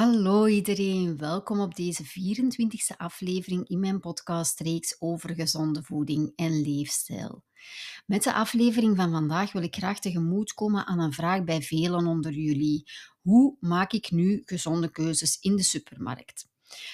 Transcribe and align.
Hallo 0.00 0.46
iedereen, 0.46 1.16
welkom 1.18 1.60
op 1.60 1.74
deze 1.74 2.04
24e 2.04 2.96
aflevering 2.96 3.68
in 3.68 3.80
mijn 3.80 4.00
podcastreeks 4.00 4.96
over 4.98 5.34
gezonde 5.34 5.82
voeding 5.82 6.32
en 6.36 6.60
leefstijl. 6.60 7.44
Met 8.06 8.22
de 8.22 8.32
aflevering 8.32 8.96
van 8.96 9.10
vandaag 9.10 9.52
wil 9.52 9.62
ik 9.62 9.74
graag 9.74 9.98
tegemoetkomen 9.98 10.86
aan 10.86 10.98
een 10.98 11.12
vraag 11.12 11.44
bij 11.44 11.62
velen 11.62 12.06
onder 12.06 12.32
jullie. 12.32 12.90
Hoe 13.20 13.56
maak 13.60 13.92
ik 13.92 14.10
nu 14.10 14.42
gezonde 14.44 14.90
keuzes 14.90 15.38
in 15.40 15.56
de 15.56 15.62
supermarkt? 15.62 16.48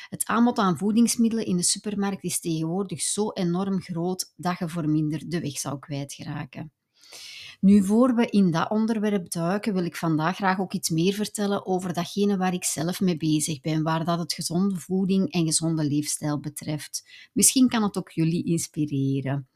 Het 0.08 0.26
aanbod 0.26 0.58
aan 0.58 0.78
voedingsmiddelen 0.78 1.46
in 1.46 1.56
de 1.56 1.64
supermarkt 1.64 2.24
is 2.24 2.40
tegenwoordig 2.40 3.00
zo 3.00 3.30
enorm 3.32 3.80
groot 3.80 4.32
dat 4.36 4.58
je 4.58 4.68
voor 4.68 4.88
minder 4.88 5.28
de 5.28 5.40
weg 5.40 5.58
zou 5.58 5.78
kwijtraken. 5.78 6.72
Nu, 7.60 7.84
voor 7.84 8.14
we 8.14 8.26
in 8.26 8.50
dat 8.50 8.70
onderwerp 8.70 9.30
duiken, 9.30 9.74
wil 9.74 9.84
ik 9.84 9.96
vandaag 9.96 10.36
graag 10.36 10.60
ook 10.60 10.72
iets 10.72 10.90
meer 10.90 11.12
vertellen 11.12 11.66
over 11.66 11.92
datgene 11.92 12.36
waar 12.36 12.54
ik 12.54 12.64
zelf 12.64 13.00
mee 13.00 13.16
bezig 13.16 13.60
ben, 13.60 13.82
waar 13.82 14.04
dat 14.04 14.18
het 14.18 14.32
gezonde 14.32 14.76
voeding 14.76 15.32
en 15.32 15.44
gezonde 15.44 15.84
leefstijl 15.84 16.40
betreft. 16.40 17.04
Misschien 17.32 17.68
kan 17.68 17.82
het 17.82 17.96
ook 17.96 18.10
jullie 18.10 18.44
inspireren. 18.44 19.48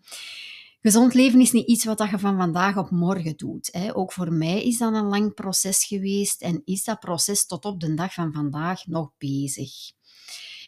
Gezond 0.83 1.15
leven 1.15 1.41
is 1.41 1.53
niet 1.53 1.67
iets 1.67 1.85
wat 1.85 2.09
je 2.11 2.19
van 2.19 2.37
vandaag 2.37 2.77
op 2.77 2.91
morgen 2.91 3.37
doet. 3.37 3.93
Ook 3.93 4.13
voor 4.13 4.33
mij 4.33 4.65
is 4.65 4.79
dat 4.79 4.95
een 4.95 5.09
lang 5.09 5.35
proces 5.35 5.85
geweest 5.85 6.43
en 6.43 6.63
is 6.65 6.85
dat 6.85 7.01
proces 7.01 7.47
tot 7.47 7.65
op 7.65 7.81
de 7.81 7.95
dag 7.95 8.15
van 8.15 8.33
vandaag 8.33 8.87
nog 8.87 9.11
bezig. 9.19 9.71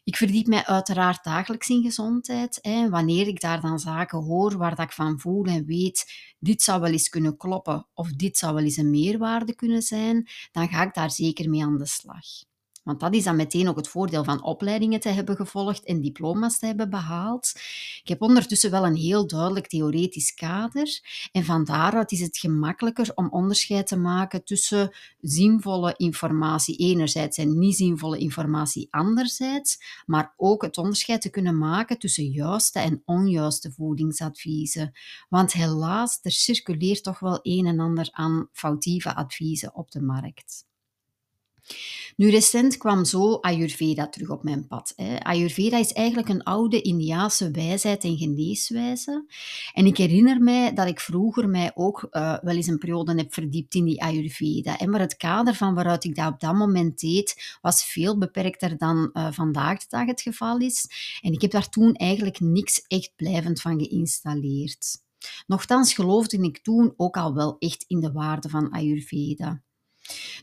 Ik 0.04 0.16
verdiep 0.16 0.46
mij 0.46 0.64
uiteraard 0.64 1.24
dagelijks 1.24 1.68
in 1.68 1.82
gezondheid. 1.82 2.58
Hè. 2.62 2.88
Wanneer 2.88 3.26
ik 3.26 3.40
daar 3.40 3.60
dan 3.60 3.78
zaken 3.78 4.18
hoor 4.18 4.56
waar 4.56 4.74
dat 4.74 4.84
ik 4.84 4.92
van 4.92 5.20
voel 5.20 5.44
en 5.44 5.64
weet, 5.64 6.12
dit 6.38 6.62
zou 6.62 6.80
wel 6.80 6.90
eens 6.90 7.08
kunnen 7.08 7.36
kloppen 7.36 7.86
of 7.94 8.12
dit 8.12 8.38
zou 8.38 8.54
wel 8.54 8.62
eens 8.62 8.76
een 8.76 8.90
meerwaarde 8.90 9.54
kunnen 9.54 9.82
zijn, 9.82 10.28
dan 10.52 10.68
ga 10.68 10.82
ik 10.82 10.94
daar 10.94 11.10
zeker 11.10 11.50
mee 11.50 11.62
aan 11.62 11.78
de 11.78 11.86
slag. 11.86 12.24
Want 12.82 13.00
dat 13.00 13.14
is 13.14 13.24
dan 13.24 13.36
meteen 13.36 13.68
ook 13.68 13.76
het 13.76 13.88
voordeel 13.88 14.24
van 14.24 14.42
opleidingen 14.42 15.00
te 15.00 15.08
hebben 15.08 15.36
gevolgd 15.36 15.84
en 15.84 16.00
diploma's 16.00 16.58
te 16.58 16.66
hebben 16.66 16.90
behaald. 16.90 17.52
Ik 18.02 18.08
heb 18.08 18.22
ondertussen 18.22 18.70
wel 18.70 18.86
een 18.86 18.96
heel 18.96 19.26
duidelijk 19.26 19.66
theoretisch 19.66 20.34
kader. 20.34 21.00
En 21.32 21.44
van 21.44 21.64
daaruit 21.64 22.12
is 22.12 22.20
het 22.20 22.38
gemakkelijker 22.38 23.12
om 23.14 23.28
onderscheid 23.30 23.86
te 23.86 23.96
maken 23.96 24.44
tussen 24.44 24.96
zinvolle 25.20 25.94
informatie 25.96 26.76
enerzijds 26.76 27.38
en 27.38 27.58
niet 27.58 27.76
zinvolle 27.76 28.18
informatie 28.18 28.88
anderzijds. 28.90 30.02
Maar 30.06 30.34
ook 30.36 30.62
het 30.62 30.78
onderscheid 30.78 31.20
te 31.20 31.30
kunnen 31.30 31.58
maken 31.58 31.98
tussen 31.98 32.30
juiste 32.30 32.78
en 32.78 33.02
onjuiste 33.04 33.72
voedingsadviezen. 33.72 34.92
Want 35.28 35.52
helaas, 35.52 36.18
er 36.22 36.30
circuleert 36.30 37.02
toch 37.02 37.18
wel 37.18 37.38
een 37.42 37.66
en 37.66 37.80
ander 37.80 38.08
aan 38.10 38.48
foutieve 38.52 39.14
adviezen 39.14 39.74
op 39.74 39.90
de 39.90 40.02
markt. 40.02 40.70
Nu, 42.16 42.30
recent 42.30 42.76
kwam 42.76 43.04
zo 43.04 43.34
Ayurveda 43.34 44.08
terug 44.08 44.30
op 44.30 44.42
mijn 44.42 44.66
pad. 44.66 44.94
Ayurveda 45.18 45.78
is 45.78 45.92
eigenlijk 45.92 46.28
een 46.28 46.42
oude 46.42 46.82
Indiaanse 46.82 47.50
wijsheid 47.50 48.04
en 48.04 48.16
geneeswijze. 48.16 49.24
En 49.72 49.86
ik 49.86 49.96
herinner 49.96 50.40
mij 50.40 50.72
dat 50.72 50.88
ik 50.88 51.00
vroeger 51.00 51.48
mij 51.48 51.70
ook 51.74 52.08
uh, 52.10 52.38
wel 52.42 52.54
eens 52.54 52.66
een 52.66 52.78
periode 52.78 53.14
heb 53.14 53.32
verdiept 53.32 53.74
in 53.74 53.84
die 53.84 54.02
Ayurveda. 54.02 54.76
Maar 54.86 55.00
het 55.00 55.16
kader 55.16 55.54
van 55.54 55.74
waaruit 55.74 56.04
ik 56.04 56.14
dat 56.14 56.32
op 56.32 56.40
dat 56.40 56.54
moment 56.54 57.00
deed, 57.00 57.58
was 57.60 57.84
veel 57.84 58.18
beperkter 58.18 58.78
dan 58.78 59.10
uh, 59.12 59.28
vandaag 59.30 59.78
de 59.78 59.86
dag 59.88 60.06
het 60.06 60.20
geval 60.20 60.58
is. 60.58 60.86
En 61.20 61.32
ik 61.32 61.40
heb 61.40 61.50
daar 61.50 61.68
toen 61.68 61.94
eigenlijk 61.94 62.40
niks 62.40 62.84
echt 62.86 63.12
blijvend 63.16 63.60
van 63.60 63.80
geïnstalleerd. 63.84 65.00
Nochtans 65.46 65.94
geloofde 65.94 66.42
ik 66.42 66.58
toen 66.58 66.94
ook 66.96 67.16
al 67.16 67.34
wel 67.34 67.56
echt 67.58 67.84
in 67.88 68.00
de 68.00 68.12
waarde 68.12 68.48
van 68.48 68.70
Ayurveda. 68.70 69.62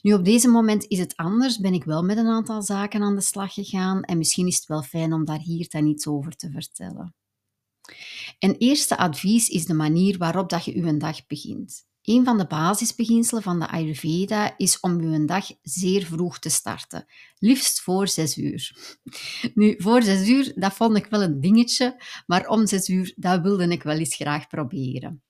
Nu, 0.01 0.13
op 0.13 0.25
deze 0.25 0.47
moment 0.47 0.85
is 0.87 0.99
het 0.99 1.15
anders. 1.15 1.59
Ben 1.59 1.73
ik 1.73 1.83
wel 1.83 2.03
met 2.03 2.17
een 2.17 2.27
aantal 2.27 2.61
zaken 2.61 3.01
aan 3.01 3.15
de 3.15 3.21
slag 3.21 3.53
gegaan 3.53 4.03
en 4.03 4.17
misschien 4.17 4.47
is 4.47 4.55
het 4.55 4.65
wel 4.65 4.81
fijn 4.81 5.13
om 5.13 5.25
daar 5.25 5.39
hier 5.39 5.69
dan 5.69 5.87
iets 5.87 6.07
over 6.07 6.35
te 6.35 6.51
vertellen. 6.51 7.15
Een 8.39 8.55
eerste 8.55 8.97
advies 8.97 9.49
is 9.49 9.65
de 9.65 9.73
manier 9.73 10.17
waarop 10.17 10.49
dat 10.49 10.65
je 10.65 10.75
uw 10.75 10.97
dag 10.97 11.25
begint. 11.25 11.87
Een 12.01 12.25
van 12.25 12.37
de 12.37 12.47
basisbeginselen 12.47 13.43
van 13.43 13.59
de 13.59 13.67
Ayurveda 13.67 14.57
is 14.57 14.79
om 14.79 14.99
uw 14.99 15.25
dag 15.25 15.47
zeer 15.61 16.05
vroeg 16.05 16.39
te 16.39 16.49
starten, 16.49 17.05
liefst 17.37 17.81
voor 17.81 18.07
zes 18.07 18.37
uur. 18.37 18.71
Nu, 19.53 19.75
voor 19.77 20.03
zes 20.03 20.27
uur, 20.27 20.51
dat 20.55 20.73
vond 20.73 20.97
ik 20.97 21.05
wel 21.05 21.21
een 21.21 21.41
dingetje, 21.41 22.03
maar 22.25 22.47
om 22.47 22.67
zes 22.67 22.89
uur, 22.89 23.13
dat 23.15 23.41
wilde 23.41 23.67
ik 23.67 23.83
wel 23.83 23.97
eens 23.97 24.15
graag 24.15 24.47
proberen. 24.47 25.23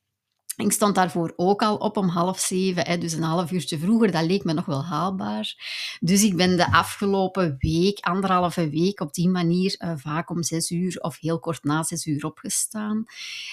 Ik 0.60 0.72
stond 0.72 0.96
daarvoor 0.96 1.34
ook 1.36 1.62
al 1.62 1.76
op 1.76 1.98
om 1.98 2.08
half 2.08 2.40
zeven, 2.40 2.86
hè, 2.86 2.98
dus 2.98 3.14
een 3.14 3.24
half 3.24 3.52
uurtje 3.52 3.80
vroeger. 3.80 4.12
Dat 4.12 4.26
leek 4.26 4.44
me 4.44 4.54
nog 4.54 4.66
wel 4.66 4.86
haalbaar. 4.86 5.56
Dus 6.00 6.24
ik 6.24 6.36
ben 6.36 6.58
de 6.58 6.72
afgelopen 6.72 7.56
week, 7.60 8.00
anderhalve 8.00 8.70
week, 8.70 9.00
op 9.00 9.14
die 9.14 9.30
manier 9.30 9.76
uh, 9.80 9.92
vaak 9.96 10.30
om 10.30 10.44
zes 10.44 10.72
uur 10.72 10.98
of 11.02 11.20
heel 11.20 11.40
kort 11.40 11.64
na 11.64 11.84
zes 11.84 12.06
uur 12.06 12.26
opgestaan. 12.26 13.06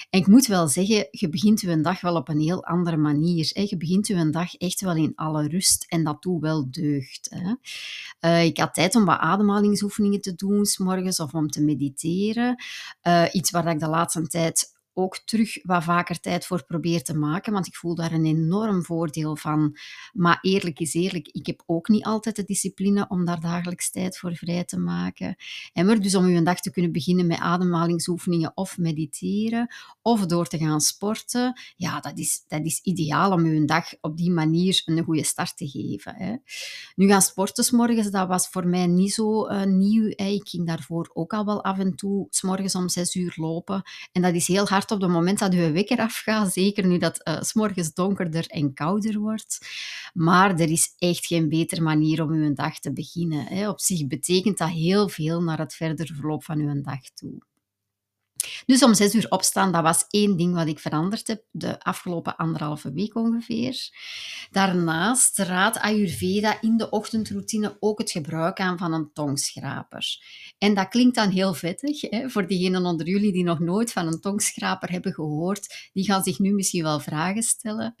En 0.09 0.19
ik 0.19 0.27
moet 0.27 0.45
wel 0.45 0.67
zeggen, 0.67 1.07
je 1.11 1.29
begint 1.29 1.61
je 1.61 1.81
dag 1.81 2.01
wel 2.01 2.15
op 2.15 2.29
een 2.29 2.39
heel 2.39 2.65
andere 2.65 2.97
manier. 2.97 3.51
Je 3.53 3.77
begint 3.77 4.07
je 4.07 4.29
dag 4.29 4.55
echt 4.55 4.81
wel 4.81 4.95
in 4.95 5.11
alle 5.15 5.47
rust 5.47 5.85
en 5.87 6.03
dat 6.03 6.21
doet 6.21 6.41
wel 6.41 6.67
deugd. 6.71 7.29
Hè. 7.29 7.53
Uh, 8.29 8.45
ik 8.45 8.57
had 8.57 8.73
tijd 8.73 8.95
om 8.95 9.05
wat 9.05 9.19
ademhalingsoefeningen 9.19 10.21
te 10.21 10.35
doen, 10.35 10.65
s 10.65 10.77
morgens 10.77 11.19
of 11.19 11.33
om 11.33 11.49
te 11.49 11.63
mediteren. 11.63 12.63
Uh, 13.03 13.23
iets 13.31 13.51
waar 13.51 13.67
ik 13.67 13.79
de 13.79 13.87
laatste 13.87 14.27
tijd 14.27 14.75
ook 14.97 15.17
terug 15.17 15.59
wat 15.63 15.83
vaker 15.83 16.19
tijd 16.19 16.45
voor 16.45 16.65
probeer 16.65 17.03
te 17.03 17.17
maken, 17.17 17.53
want 17.53 17.67
ik 17.67 17.75
voel 17.75 17.95
daar 17.95 18.11
een 18.11 18.25
enorm 18.25 18.83
voordeel 18.83 19.35
van. 19.35 19.77
Maar 20.13 20.37
eerlijk 20.41 20.79
is 20.79 20.93
eerlijk, 20.93 21.27
ik 21.27 21.45
heb 21.45 21.63
ook 21.65 21.87
niet 21.87 22.03
altijd 22.03 22.35
de 22.35 22.43
discipline 22.43 23.05
om 23.07 23.25
daar 23.25 23.39
dagelijks 23.39 23.91
tijd 23.91 24.17
voor 24.17 24.35
vrij 24.35 24.63
te 24.63 24.79
maken. 24.79 25.35
En 25.73 25.99
dus 25.99 26.15
om 26.15 26.25
uw 26.25 26.43
dag 26.43 26.59
te 26.59 26.71
kunnen 26.71 26.91
beginnen 26.91 27.27
met 27.27 27.39
ademhalingsoefeningen 27.39 28.51
of 28.55 28.77
mediteren, 28.77 29.73
of 30.01 30.25
door 30.25 30.47
te 30.47 30.57
gaan 30.57 30.81
sporten, 30.81 31.61
ja, 31.75 31.99
dat 31.99 32.17
is, 32.17 32.43
dat 32.47 32.65
is 32.65 32.79
ideaal 32.83 33.31
om 33.31 33.45
uw 33.45 33.65
dag 33.65 33.85
op 34.01 34.17
die 34.17 34.31
manier 34.31 34.81
een 34.85 35.03
goede 35.03 35.23
start 35.23 35.57
te 35.57 35.67
geven. 35.67 36.15
Hè. 36.15 36.35
Nu 36.95 37.07
gaan 37.07 37.21
sporten 37.21 37.63
s 37.63 37.71
morgens, 37.71 38.11
dat 38.11 38.27
was 38.27 38.47
voor 38.47 38.67
mij 38.67 38.87
niet 38.87 39.13
zo 39.13 39.49
uh, 39.49 39.63
nieuw. 39.63 40.11
Hè. 40.15 40.25
Ik 40.25 40.49
ging 40.49 40.67
daarvoor 40.67 41.09
ook 41.13 41.33
al 41.33 41.45
wel 41.45 41.63
af 41.63 41.79
en 41.79 41.95
toe 41.95 42.27
s 42.29 42.43
om 42.75 42.89
zes 42.89 43.15
uur 43.15 43.33
lopen. 43.35 43.81
En 44.11 44.21
dat 44.21 44.33
is 44.33 44.47
heel 44.47 44.67
hard 44.67 44.86
op 44.91 45.01
het 45.01 45.09
moment 45.09 45.39
dat 45.39 45.53
je 45.53 45.71
wekker 45.71 45.97
afgaat, 45.97 46.53
zeker 46.53 46.85
nu 46.85 46.97
dat 46.97 47.27
uh, 47.27 47.41
s 47.41 47.53
morgens 47.53 47.93
donkerder 47.93 48.47
en 48.47 48.73
kouder 48.73 49.19
wordt. 49.19 49.67
Maar 50.13 50.59
er 50.59 50.69
is 50.69 50.95
echt 50.97 51.25
geen 51.25 51.49
betere 51.49 51.81
manier 51.81 52.23
om 52.23 52.31
uw 52.31 52.53
dag 52.53 52.79
te 52.79 52.93
beginnen. 52.93 53.45
Hè. 53.45 53.69
Op 53.69 53.79
zich 53.79 54.07
betekent 54.07 54.57
dat 54.57 54.69
heel 54.69 55.09
veel 55.09 55.43
naar 55.43 55.59
het 55.59 55.73
verder 55.75 56.11
verloop 56.15 56.43
van 56.43 56.59
uw 56.59 56.81
dag 56.81 57.01
toe. 57.13 57.41
Dus 58.67 58.83
om 58.83 58.93
zes 58.93 59.13
uur 59.13 59.25
opstaan, 59.29 59.71
dat 59.71 59.81
was 59.83 60.05
één 60.09 60.37
ding 60.37 60.53
wat 60.53 60.67
ik 60.67 60.79
veranderd 60.79 61.27
heb 61.27 61.43
de 61.51 61.79
afgelopen 61.79 62.35
anderhalve 62.35 62.91
week 62.91 63.15
ongeveer. 63.15 63.89
Daarnaast 64.51 65.37
raadt 65.37 65.77
Ayurveda 65.77 66.61
in 66.61 66.77
de 66.77 66.89
ochtendroutine 66.89 67.77
ook 67.79 67.99
het 67.99 68.11
gebruik 68.11 68.59
aan 68.59 68.77
van 68.77 68.93
een 68.93 69.09
tongschraper. 69.13 70.05
En 70.57 70.73
dat 70.73 70.87
klinkt 70.87 71.15
dan 71.15 71.29
heel 71.29 71.53
vettig. 71.53 72.01
Hè? 72.01 72.29
Voor 72.29 72.47
diegenen 72.47 72.85
onder 72.85 73.07
jullie 73.07 73.31
die 73.31 73.43
nog 73.43 73.59
nooit 73.59 73.91
van 73.91 74.07
een 74.07 74.19
tongschraper 74.19 74.91
hebben 74.91 75.13
gehoord, 75.13 75.89
die 75.93 76.03
gaan 76.03 76.23
zich 76.23 76.39
nu 76.39 76.53
misschien 76.53 76.83
wel 76.83 76.99
vragen 76.99 77.43
stellen. 77.43 77.95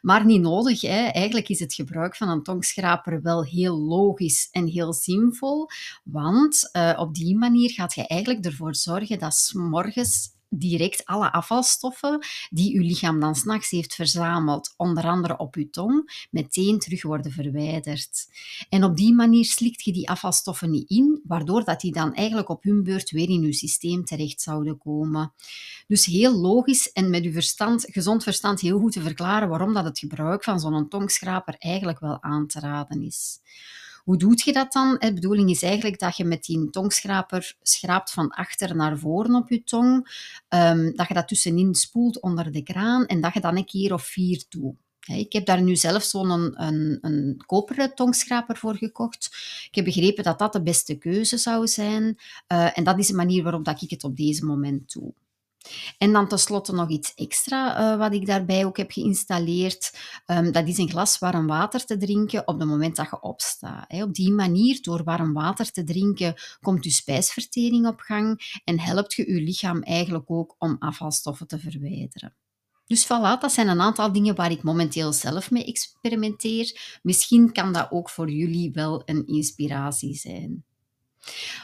Maar 0.00 0.24
niet 0.24 0.40
nodig. 0.40 0.80
Hè? 0.80 1.06
Eigenlijk 1.06 1.48
is 1.48 1.60
het 1.60 1.74
gebruik 1.74 2.16
van 2.16 2.28
een 2.28 2.42
tongschraper 2.42 3.22
wel 3.22 3.44
heel 3.44 3.78
logisch 3.78 4.48
en 4.50 4.66
heel 4.66 4.92
zinvol. 4.92 5.66
Want 6.04 6.70
uh, 6.72 6.92
op 6.96 7.14
die 7.14 7.36
manier 7.36 7.70
gaat 7.70 7.94
je 7.94 8.06
eigenlijk 8.06 8.44
ervoor 8.44 8.74
zorgen 8.74 9.18
dat 9.18 9.34
s'morgens 9.34 10.11
direct 10.54 11.04
alle 11.04 11.32
afvalstoffen 11.32 12.26
die 12.50 12.74
uw 12.74 12.82
lichaam 12.82 13.20
dan 13.20 13.34
s'nachts 13.34 13.70
heeft 13.70 13.94
verzameld, 13.94 14.74
onder 14.76 15.04
andere 15.04 15.36
op 15.36 15.54
uw 15.54 15.70
tong, 15.70 16.26
meteen 16.30 16.78
terug 16.78 17.02
worden 17.02 17.32
verwijderd. 17.32 18.26
En 18.68 18.84
op 18.84 18.96
die 18.96 19.14
manier 19.14 19.44
slikt 19.44 19.82
je 19.82 19.92
die 19.92 20.10
afvalstoffen 20.10 20.70
niet 20.70 20.90
in, 20.90 21.20
waardoor 21.24 21.64
dat 21.64 21.80
die 21.80 21.92
dan 21.92 22.14
eigenlijk 22.14 22.48
op 22.48 22.62
hun 22.62 22.82
beurt 22.82 23.10
weer 23.10 23.28
in 23.28 23.42
uw 23.42 23.52
systeem 23.52 24.04
terecht 24.04 24.40
zouden 24.40 24.78
komen. 24.78 25.32
Dus 25.86 26.04
heel 26.04 26.40
logisch 26.40 26.92
en 26.92 27.10
met 27.10 27.24
uw 27.24 27.32
verstand, 27.32 27.86
gezond 27.90 28.22
verstand 28.22 28.60
heel 28.60 28.78
goed 28.78 28.92
te 28.92 29.00
verklaren 29.00 29.48
waarom 29.48 29.74
dat 29.74 29.84
het 29.84 29.98
gebruik 29.98 30.44
van 30.44 30.60
zo'n 30.60 30.88
tongschraper 30.88 31.54
eigenlijk 31.58 32.00
wel 32.00 32.22
aan 32.22 32.46
te 32.46 32.60
raden 32.60 33.02
is. 33.02 33.40
Hoe 34.04 34.16
doet 34.16 34.40
je 34.40 34.52
dat 34.52 34.72
dan? 34.72 34.96
De 34.98 35.12
bedoeling 35.12 35.50
is 35.50 35.62
eigenlijk 35.62 35.98
dat 35.98 36.16
je 36.16 36.24
met 36.24 36.44
die 36.44 36.70
tongschraper 36.70 37.56
schraapt 37.62 38.10
van 38.10 38.30
achter 38.30 38.76
naar 38.76 38.98
voren 38.98 39.34
op 39.34 39.48
je 39.50 39.62
tong, 39.64 39.94
um, 40.48 40.96
dat 40.96 41.08
je 41.08 41.14
dat 41.14 41.28
tussenin 41.28 41.74
spoelt 41.74 42.20
onder 42.20 42.52
de 42.52 42.62
kraan 42.62 43.06
en 43.06 43.20
dat 43.20 43.34
je 43.34 43.40
dan 43.40 43.56
een 43.56 43.64
keer 43.64 43.92
of 43.92 44.04
vier 44.04 44.44
doet. 44.48 44.74
Ik 45.06 45.32
heb 45.32 45.46
daar 45.46 45.62
nu 45.62 45.76
zelf 45.76 46.02
zo'n 46.02 46.30
een, 46.30 46.98
een, 47.00 47.42
koperen 47.46 47.94
tongschraper 47.94 48.56
voor 48.56 48.76
gekocht. 48.76 49.28
Ik 49.68 49.74
heb 49.74 49.84
begrepen 49.84 50.24
dat 50.24 50.38
dat 50.38 50.52
de 50.52 50.62
beste 50.62 50.98
keuze 50.98 51.36
zou 51.36 51.66
zijn. 51.66 52.02
Uh, 52.48 52.78
en 52.78 52.84
dat 52.84 52.98
is 52.98 53.06
de 53.06 53.14
manier 53.14 53.42
waarop 53.42 53.64
dat 53.64 53.82
ik 53.82 53.90
het 53.90 54.04
op 54.04 54.16
deze 54.16 54.44
moment 54.44 54.92
doe. 54.92 55.12
En 55.98 56.12
dan 56.12 56.28
tenslotte 56.28 56.72
nog 56.72 56.90
iets 56.90 57.14
extra 57.14 57.92
uh, 57.92 57.98
wat 57.98 58.12
ik 58.12 58.26
daarbij 58.26 58.64
ook 58.64 58.76
heb 58.76 58.90
geïnstalleerd. 58.90 59.98
Um, 60.26 60.52
dat 60.52 60.68
is 60.68 60.78
een 60.78 60.90
glas 60.90 61.18
warm 61.18 61.46
water 61.46 61.84
te 61.84 61.96
drinken 61.96 62.48
op 62.48 62.58
het 62.58 62.68
moment 62.68 62.96
dat 62.96 63.10
je 63.10 63.20
opstaat. 63.20 63.92
Op 63.92 64.14
die 64.14 64.32
manier, 64.32 64.82
door 64.82 65.04
warm 65.04 65.32
water 65.32 65.70
te 65.70 65.84
drinken, 65.84 66.34
komt 66.60 66.84
je 66.84 66.90
spijsvertering 66.90 67.86
op 67.86 68.00
gang 68.00 68.60
en 68.64 68.80
helpt 68.80 69.14
je 69.14 69.32
je 69.32 69.40
lichaam 69.40 69.82
eigenlijk 69.82 70.30
ook 70.30 70.54
om 70.58 70.76
afvalstoffen 70.78 71.46
te 71.46 71.58
verwijderen. 71.58 72.34
Dus 72.86 73.04
voilà, 73.04 73.40
dat 73.40 73.52
zijn 73.52 73.68
een 73.68 73.80
aantal 73.80 74.12
dingen 74.12 74.34
waar 74.34 74.50
ik 74.50 74.62
momenteel 74.62 75.12
zelf 75.12 75.50
mee 75.50 75.64
experimenteer. 75.64 76.98
Misschien 77.02 77.52
kan 77.52 77.72
dat 77.72 77.90
ook 77.90 78.10
voor 78.10 78.30
jullie 78.30 78.70
wel 78.72 79.02
een 79.04 79.26
inspiratie 79.26 80.14
zijn. 80.14 80.64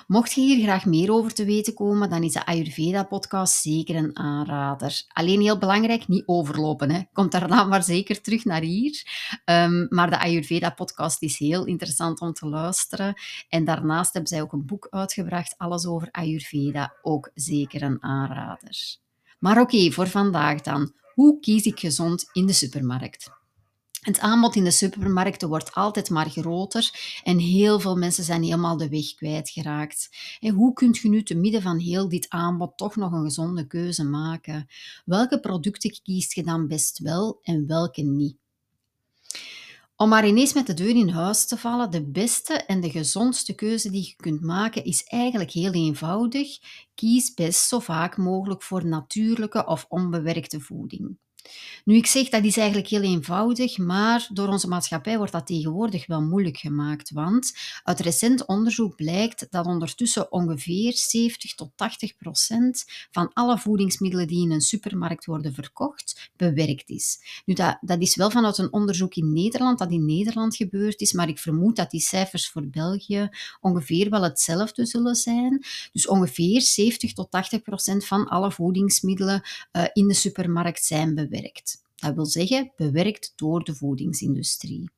Mocht 0.07 0.33
je 0.33 0.41
hier 0.41 0.63
graag 0.63 0.85
meer 0.85 1.13
over 1.13 1.35
te 1.35 1.45
weten 1.45 1.75
komen, 1.75 2.11
dan 2.11 2.23
is 2.23 2.33
de 2.33 2.47
Ayurveda-podcast 2.47 3.61
zeker 3.63 3.97
een 3.97 4.19
aanrader. 4.19 5.03
Alleen 5.09 5.41
heel 5.41 5.59
belangrijk, 5.59 6.09
niet 6.09 6.23
overlopen. 6.27 6.91
Hè. 6.91 7.03
Komt 7.13 7.33
daarna 7.33 7.65
maar 7.65 7.83
zeker 7.83 8.21
terug 8.21 8.45
naar 8.45 8.61
hier. 8.61 9.03
Um, 9.45 9.87
maar 9.91 10.11
de 10.11 10.19
Ayurveda-podcast 10.19 11.23
is 11.23 11.39
heel 11.39 11.65
interessant 11.65 12.21
om 12.21 12.33
te 12.33 12.47
luisteren. 12.47 13.15
En 13.49 13.65
daarnaast 13.65 14.13
hebben 14.13 14.31
zij 14.31 14.43
ook 14.43 14.53
een 14.53 14.67
boek 14.67 14.87
uitgebracht, 14.91 15.55
Alles 15.59 15.87
over 15.87 16.09
Ayurveda, 16.11 16.95
ook 17.03 17.31
zeker 17.35 17.83
een 17.83 18.03
aanrader. 18.03 18.97
Maar 19.39 19.61
oké, 19.61 19.91
voor 19.91 20.09
vandaag 20.09 20.61
dan. 20.61 20.93
Hoe 21.15 21.41
kies 21.41 21.65
ik 21.65 21.81
gezond 21.81 22.29
in 22.33 22.47
de 22.47 22.53
supermarkt? 22.53 23.38
Het 24.09 24.21
aanbod 24.21 24.57
in 24.57 24.65
de 24.65 24.71
supermarkten 24.71 25.49
wordt 25.49 25.75
altijd 25.75 26.11
maar 26.11 26.31
groter 26.31 26.91
en 27.25 27.39
heel 27.39 27.81
veel 27.81 27.97
mensen 27.97 28.25
zijn 28.25 28.43
helemaal 28.43 28.77
de 28.77 28.89
weg 28.89 29.15
kwijtgeraakt. 29.15 30.09
En 30.41 30.55
hoe 30.55 30.73
kunt 30.73 30.99
je 30.99 31.09
nu 31.09 31.23
te 31.23 31.35
midden 31.35 31.63
van 31.63 31.79
heel 31.79 32.09
dit 32.09 32.29
aanbod 32.29 32.77
toch 32.77 32.97
nog 32.97 33.13
een 33.13 33.23
gezonde 33.23 33.67
keuze 33.67 34.05
maken? 34.05 34.67
Welke 35.05 35.41
producten 35.41 36.03
kiest 36.03 36.35
je 36.35 36.43
dan 36.43 36.67
best 36.67 36.99
wel 36.99 37.39
en 37.43 37.67
welke 37.67 38.03
niet? 38.03 38.37
Om 39.97 40.09
maar 40.09 40.27
ineens 40.27 40.55
met 40.55 40.67
de 40.67 40.75
deur 40.75 40.97
in 40.97 41.09
huis 41.09 41.47
te 41.47 41.57
vallen, 41.57 41.91
de 41.91 42.05
beste 42.05 42.55
en 42.55 42.81
de 42.81 42.91
gezondste 42.91 43.55
keuze 43.55 43.91
die 43.91 44.07
je 44.07 44.17
kunt 44.17 44.41
maken 44.41 44.85
is 44.85 45.05
eigenlijk 45.05 45.51
heel 45.51 45.73
eenvoudig. 45.73 46.59
Kies 46.95 47.35
best 47.35 47.69
zo 47.69 47.79
vaak 47.79 48.17
mogelijk 48.17 48.63
voor 48.63 48.87
natuurlijke 48.87 49.67
of 49.67 49.87
onbewerkte 49.89 50.61
voeding. 50.61 51.19
Nu, 51.85 51.97
ik 51.97 52.07
zeg 52.07 52.29
dat 52.29 52.45
is 52.45 52.57
eigenlijk 52.57 52.89
heel 52.89 53.03
eenvoudig, 53.03 53.79
maar 53.79 54.29
door 54.33 54.49
onze 54.49 54.69
maatschappij 54.69 55.17
wordt 55.17 55.33
dat 55.33 55.47
tegenwoordig 55.47 56.07
wel 56.07 56.23
moeilijk 56.23 56.57
gemaakt. 56.57 57.11
Want 57.11 57.53
uit 57.83 58.01
recent 58.01 58.47
onderzoek 58.47 58.97
blijkt 58.97 59.47
dat 59.51 59.67
ondertussen 59.67 60.33
ongeveer 60.33 60.93
70 60.97 61.55
tot 61.55 61.71
80 61.75 62.17
procent 62.17 62.85
van 63.11 63.33
alle 63.33 63.59
voedingsmiddelen 63.59 64.27
die 64.27 64.43
in 64.43 64.51
een 64.51 64.61
supermarkt 64.61 65.25
worden 65.25 65.55
verkocht, 65.55 66.31
bewerkt 66.37 66.91
is. 66.91 67.43
Nu, 67.45 67.55
dat, 67.55 67.79
dat 67.81 68.01
is 68.01 68.17
wel 68.17 68.31
vanuit 68.31 68.59
een 68.59 68.73
onderzoek 68.73 69.15
in 69.15 69.33
Nederland, 69.33 69.79
dat 69.79 69.91
in 69.91 70.07
Nederland 70.07 70.57
gebeurd 70.57 71.01
is, 71.01 71.13
maar 71.13 71.29
ik 71.29 71.39
vermoed 71.39 71.77
dat 71.77 71.91
die 71.91 72.01
cijfers 72.01 72.49
voor 72.49 72.67
België 72.67 73.29
ongeveer 73.61 74.11
wel 74.11 74.23
hetzelfde 74.23 74.87
zullen 74.87 75.15
zijn. 75.15 75.65
Dus 75.93 76.07
ongeveer 76.07 76.61
70 76.61 77.13
tot 77.13 77.31
80 77.31 77.63
procent 77.63 78.07
van 78.07 78.29
alle 78.29 78.53
voedingsmiddelen 78.53 79.43
uh, 79.73 79.85
in 79.93 80.09
de 80.09 80.15
supermarkt 80.15 80.85
zijn 80.85 81.15
bewerkt. 81.15 81.37
Dat 81.97 82.15
wil 82.15 82.27
zeggen, 82.27 82.73
bewerkt 82.77 83.33
door 83.37 83.65
de 83.65 83.75
voedingsindustrie. 83.75 84.91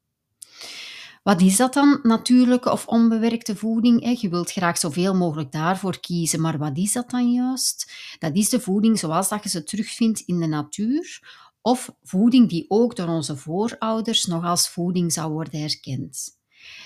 Wat 1.22 1.40
is 1.40 1.56
dat 1.56 1.74
dan, 1.74 2.00
natuurlijke 2.02 2.70
of 2.70 2.86
onbewerkte 2.86 3.56
voeding? 3.56 4.20
Je 4.20 4.28
wilt 4.28 4.52
graag 4.52 4.78
zoveel 4.78 5.14
mogelijk 5.14 5.52
daarvoor 5.52 6.00
kiezen, 6.00 6.40
maar 6.40 6.58
wat 6.58 6.76
is 6.78 6.92
dat 6.92 7.10
dan 7.10 7.32
juist? 7.32 7.92
Dat 8.18 8.36
is 8.36 8.48
de 8.48 8.60
voeding 8.60 8.98
zoals 8.98 9.28
dat 9.28 9.42
je 9.42 9.48
ze 9.48 9.64
terugvindt 9.64 10.20
in 10.20 10.40
de 10.40 10.46
natuur, 10.46 11.22
of 11.62 11.94
voeding 12.02 12.48
die 12.48 12.64
ook 12.68 12.96
door 12.96 13.08
onze 13.08 13.36
voorouders 13.36 14.24
nog 14.24 14.44
als 14.44 14.68
voeding 14.68 15.12
zou 15.12 15.32
worden 15.32 15.60
erkend. 15.60 16.38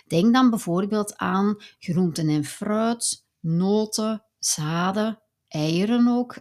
Denk 0.07 0.33
dan 0.33 0.51
bijvoorbeeld 0.51 1.17
aan 1.17 1.57
groenten 1.79 2.29
en 2.29 2.45
fruit, 2.45 3.25
noten, 3.41 4.25
zaden, 4.39 5.19
eieren 5.49 6.09
ook, 6.09 6.37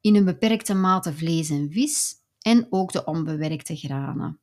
in 0.00 0.16
een 0.16 0.24
beperkte 0.24 0.74
mate 0.74 1.14
vlees 1.14 1.50
en 1.50 1.70
vis, 1.70 2.14
en 2.42 2.66
ook 2.70 2.92
de 2.92 3.04
onbewerkte 3.04 3.76
granen. 3.76 4.40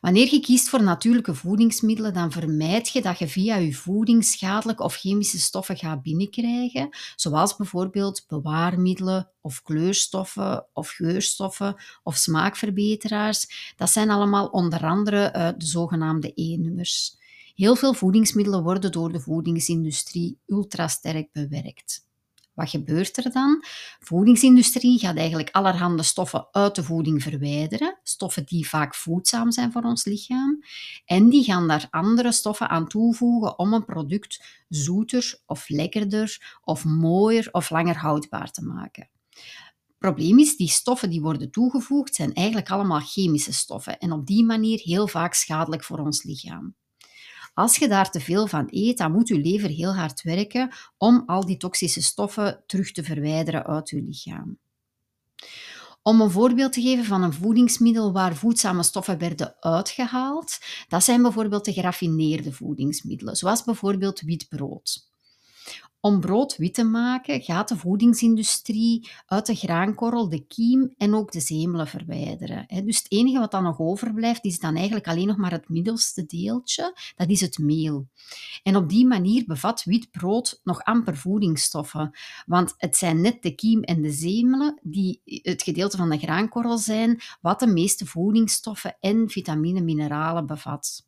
Wanneer 0.00 0.32
je 0.32 0.40
kiest 0.40 0.68
voor 0.68 0.82
natuurlijke 0.82 1.34
voedingsmiddelen, 1.34 2.14
dan 2.14 2.32
vermijd 2.32 2.88
je 2.88 3.02
dat 3.02 3.18
je 3.18 3.28
via 3.28 3.56
je 3.56 3.74
voeding 3.74 4.24
schadelijke 4.24 4.82
of 4.82 4.94
chemische 4.94 5.38
stoffen 5.38 5.76
gaat 5.76 6.02
binnenkrijgen, 6.02 6.88
zoals 7.16 7.56
bijvoorbeeld 7.56 8.24
bewaarmiddelen 8.28 9.30
of 9.40 9.62
kleurstoffen 9.62 10.66
of 10.72 10.90
geurstoffen 10.90 11.76
of 12.02 12.16
smaakverbeteraars. 12.16 13.72
Dat 13.76 13.90
zijn 13.90 14.10
allemaal 14.10 14.46
onder 14.46 14.84
andere 14.84 15.32
uh, 15.36 15.48
de 15.56 15.66
zogenaamde 15.66 16.32
E-nummers. 16.34 17.16
Heel 17.54 17.76
veel 17.76 17.94
voedingsmiddelen 17.94 18.62
worden 18.62 18.92
door 18.92 19.12
de 19.12 19.20
voedingsindustrie 19.20 20.38
ultrasterk 20.46 21.32
bewerkt. 21.32 22.07
Wat 22.58 22.70
gebeurt 22.70 23.16
er 23.16 23.32
dan? 23.32 23.64
Voedingsindustrie 23.98 24.98
gaat 24.98 25.16
eigenlijk 25.16 25.50
allerhande 25.50 26.02
stoffen 26.02 26.48
uit 26.50 26.74
de 26.74 26.82
voeding 26.82 27.22
verwijderen, 27.22 27.98
stoffen 28.02 28.46
die 28.46 28.68
vaak 28.68 28.94
voedzaam 28.94 29.52
zijn 29.52 29.72
voor 29.72 29.82
ons 29.82 30.04
lichaam, 30.04 30.62
en 31.04 31.28
die 31.28 31.44
gaan 31.44 31.68
daar 31.68 31.86
andere 31.90 32.32
stoffen 32.32 32.68
aan 32.68 32.88
toevoegen 32.88 33.58
om 33.58 33.72
een 33.72 33.84
product 33.84 34.64
zoeter 34.68 35.42
of 35.46 35.68
lekkerder 35.68 36.58
of 36.64 36.84
mooier 36.84 37.48
of 37.52 37.70
langer 37.70 37.96
houdbaar 37.96 38.50
te 38.50 38.64
maken. 38.64 39.10
Probleem 39.98 40.38
is, 40.38 40.56
die 40.56 40.68
stoffen 40.68 41.10
die 41.10 41.20
worden 41.20 41.50
toegevoegd 41.50 42.14
zijn 42.14 42.34
eigenlijk 42.34 42.70
allemaal 42.70 43.00
chemische 43.00 43.52
stoffen 43.52 43.98
en 43.98 44.12
op 44.12 44.26
die 44.26 44.44
manier 44.44 44.80
heel 44.82 45.08
vaak 45.08 45.34
schadelijk 45.34 45.84
voor 45.84 45.98
ons 45.98 46.22
lichaam. 46.22 46.74
Als 47.58 47.76
je 47.76 47.88
daar 47.88 48.10
te 48.10 48.20
veel 48.20 48.46
van 48.46 48.66
eet, 48.70 48.98
dan 48.98 49.12
moet 49.12 49.28
je 49.28 49.38
lever 49.38 49.68
heel 49.68 49.94
hard 49.94 50.22
werken 50.22 50.70
om 50.98 51.22
al 51.26 51.46
die 51.46 51.56
toxische 51.56 52.02
stoffen 52.02 52.62
terug 52.66 52.92
te 52.92 53.02
verwijderen 53.02 53.66
uit 53.66 53.88
je 53.88 54.02
lichaam. 54.02 54.58
Om 56.02 56.20
een 56.20 56.30
voorbeeld 56.30 56.72
te 56.72 56.80
geven 56.80 57.04
van 57.04 57.22
een 57.22 57.32
voedingsmiddel 57.32 58.12
waar 58.12 58.36
voedzame 58.36 58.82
stoffen 58.82 59.18
werden 59.18 59.56
uitgehaald, 59.60 60.58
dat 60.88 61.04
zijn 61.04 61.22
bijvoorbeeld 61.22 61.64
de 61.64 61.72
geraffineerde 61.72 62.52
voedingsmiddelen, 62.52 63.36
zoals 63.36 63.64
bijvoorbeeld 63.64 64.20
wit 64.20 64.48
brood. 64.48 65.07
Om 66.00 66.20
brood 66.20 66.56
wit 66.56 66.74
te 66.74 66.84
maken 66.84 67.42
gaat 67.42 67.68
de 67.68 67.76
voedingsindustrie 67.76 69.10
uit 69.26 69.46
de 69.46 69.54
graankorrel 69.54 70.28
de 70.28 70.46
kiem 70.46 70.94
en 70.96 71.14
ook 71.14 71.32
de 71.32 71.40
zemelen 71.40 71.86
verwijderen. 71.86 72.66
Dus 72.84 72.96
het 72.96 73.12
enige 73.12 73.38
wat 73.38 73.50
dan 73.50 73.62
nog 73.62 73.78
overblijft, 73.78 74.44
is 74.44 74.58
dan 74.58 74.76
eigenlijk 74.76 75.08
alleen 75.08 75.26
nog 75.26 75.36
maar 75.36 75.50
het 75.50 75.68
middelste 75.68 76.26
deeltje, 76.26 76.96
dat 77.16 77.28
is 77.28 77.40
het 77.40 77.58
meel. 77.58 78.08
En 78.62 78.76
op 78.76 78.88
die 78.88 79.06
manier 79.06 79.44
bevat 79.46 79.84
wit 79.84 80.10
brood 80.10 80.60
nog 80.64 80.82
amper 80.82 81.16
voedingsstoffen, 81.16 82.18
want 82.46 82.74
het 82.76 82.96
zijn 82.96 83.20
net 83.20 83.42
de 83.42 83.54
kiem 83.54 83.82
en 83.82 84.02
de 84.02 84.12
zemelen 84.12 84.80
die 84.82 85.20
het 85.24 85.62
gedeelte 85.62 85.96
van 85.96 86.10
de 86.10 86.18
graankorrel 86.18 86.78
zijn, 86.78 87.20
wat 87.40 87.60
de 87.60 87.66
meeste 87.66 88.06
voedingsstoffen 88.06 88.96
en 89.00 89.28
vitamine 89.28 89.80
mineralen 89.80 90.46
bevat. 90.46 91.07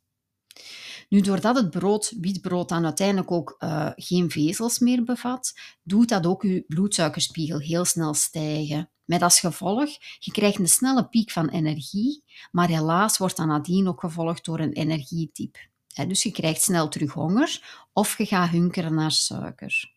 Nu, 1.11 1.21
doordat 1.21 1.55
het 1.55 1.69
brood, 1.69 2.13
witbrood 2.19 2.69
dan 2.69 2.85
uiteindelijk 2.85 3.31
ook 3.31 3.55
uh, 3.59 3.89
geen 3.95 4.29
vezels 4.29 4.79
meer 4.79 5.03
bevat, 5.03 5.53
doet 5.83 6.09
dat 6.09 6.25
ook 6.25 6.43
je 6.43 6.63
bloedsuikerspiegel 6.67 7.59
heel 7.59 7.85
snel 7.85 8.13
stijgen. 8.13 8.89
Met 9.05 9.21
als 9.21 9.39
gevolg, 9.39 9.89
je 10.19 10.31
krijgt 10.31 10.59
een 10.59 10.67
snelle 10.67 11.07
piek 11.07 11.31
van 11.31 11.49
energie, 11.49 12.23
maar 12.51 12.67
helaas 12.67 13.17
wordt 13.17 13.37
dat 13.37 13.45
nadien 13.45 13.87
ook 13.87 13.99
gevolgd 13.99 14.45
door 14.45 14.59
een 14.59 14.73
energietype. 14.73 15.59
Dus 16.07 16.23
je 16.23 16.31
krijgt 16.31 16.61
snel 16.61 16.87
terug 16.87 17.13
honger 17.13 17.85
of 17.93 18.17
je 18.17 18.25
gaat 18.25 18.49
hunkeren 18.49 18.93
naar 18.93 19.11
suiker. 19.11 19.91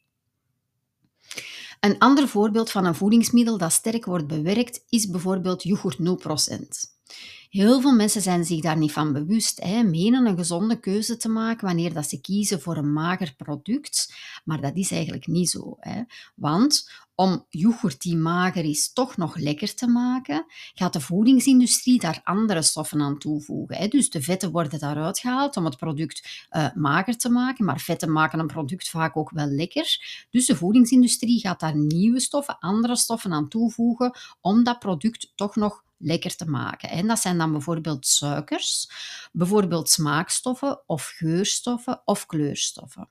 Een 1.81 1.99
ander 1.99 2.29
voorbeeld 2.29 2.71
van 2.71 2.85
een 2.85 2.95
voedingsmiddel 2.95 3.59
dat 3.59 3.73
sterk 3.73 4.05
wordt 4.05 4.27
bewerkt 4.27 4.85
is 4.89 5.11
bijvoorbeeld 5.11 5.63
yoghurt 5.63 5.99
0%. 5.99 6.94
Heel 7.55 7.81
veel 7.81 7.95
mensen 7.95 8.23
zijn 8.23 8.45
zich 8.45 8.61
daar 8.61 8.77
niet 8.77 8.93
van 8.93 9.13
bewust, 9.13 9.63
hè, 9.63 9.83
menen 9.83 10.27
een 10.27 10.37
gezonde 10.37 10.81
keuze 10.81 11.17
te 11.17 11.29
maken 11.29 11.67
wanneer 11.67 11.93
dat 11.93 12.09
ze 12.09 12.21
kiezen 12.21 12.61
voor 12.61 12.77
een 12.77 12.93
mager 12.93 13.35
product, 13.37 14.15
maar 14.45 14.61
dat 14.61 14.77
is 14.77 14.91
eigenlijk 14.91 15.27
niet 15.27 15.51
zo. 15.51 15.77
Hè. 15.79 16.03
Want 16.35 16.91
om 17.15 17.47
yoghurt 17.49 18.03
die 18.03 18.17
mager 18.17 18.65
is 18.65 18.93
toch 18.93 19.17
nog 19.17 19.37
lekker 19.37 19.75
te 19.75 19.87
maken, 19.87 20.47
gaat 20.75 20.93
de 20.93 21.01
voedingsindustrie 21.01 22.01
daar 22.01 22.21
andere 22.25 22.63
stoffen 22.63 23.01
aan 23.01 23.19
toevoegen. 23.19 23.77
Hè. 23.77 23.89
Dus 23.89 24.11
de 24.11 24.23
vetten 24.23 24.51
worden 24.51 24.79
daaruit 24.79 25.19
gehaald 25.19 25.57
om 25.57 25.65
het 25.65 25.77
product 25.77 26.47
uh, 26.51 26.75
mager 26.75 27.17
te 27.17 27.29
maken, 27.31 27.65
maar 27.65 27.81
vetten 27.81 28.13
maken 28.13 28.39
een 28.39 28.47
product 28.47 28.89
vaak 28.89 29.17
ook 29.17 29.31
wel 29.31 29.47
lekker. 29.47 29.99
Dus 30.31 30.47
de 30.47 30.57
voedingsindustrie 30.57 31.41
gaat 31.41 31.61
daar 31.61 31.77
nieuwe 31.77 32.21
stoffen, 32.21 32.59
andere 32.59 32.97
stoffen 32.97 33.33
aan 33.33 33.49
toevoegen 33.49 34.19
om 34.41 34.65
dat 34.65 34.79
product 34.79 35.33
toch 35.35 35.57
nog 35.57 35.83
lekker 36.05 36.37
te 36.37 36.51
maken. 36.51 36.91
En 36.91 37.07
dat 37.07 37.19
zijn 37.19 37.39
dan 37.39 37.53
bijvoorbeeld 37.53 38.07
suikers, 38.07 38.91
bijvoorbeeld 39.33 39.91
smaakstoffen 39.91 40.83
of 40.87 41.13
geurstoffen 41.17 42.03
of 42.05 42.27
kleurstoffen. 42.27 43.09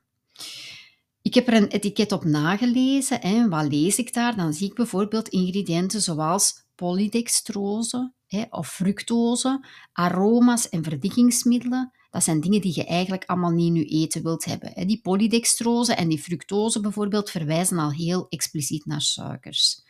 Ik 1.22 1.34
heb 1.34 1.48
er 1.48 1.54
een 1.54 1.68
etiket 1.68 2.12
op 2.12 2.24
nagelezen. 2.24 3.22
En 3.22 3.50
wat 3.50 3.72
lees 3.72 3.98
ik 3.98 4.14
daar? 4.14 4.36
Dan 4.36 4.54
zie 4.54 4.70
ik 4.70 4.76
bijvoorbeeld 4.76 5.28
ingrediënten 5.28 6.02
zoals 6.02 6.66
polydextrose 6.76 8.14
of 8.50 8.68
fructose, 8.68 9.66
aroma's 9.94 10.70
en 10.70 10.84
verdikkingsmiddelen. 10.84 11.92
Dat 12.13 12.24
zijn 12.24 12.41
dingen 12.41 12.62
die 12.62 12.72
je 12.75 12.86
eigenlijk 12.86 13.24
allemaal 13.25 13.51
niet 13.51 13.75
je 13.75 13.86
eten 13.86 14.24
wilt 14.24 14.46
hebben. 14.46 14.88
Die 14.88 15.00
polydextrose 15.01 15.93
en 15.93 16.10
die 16.10 16.20
fructose 16.20 16.79
bijvoorbeeld 16.79 17.29
verwijzen 17.29 17.79
al 17.79 17.91
heel 17.91 18.25
expliciet 18.29 18.86
naar 18.86 19.01
suikers. 19.01 19.82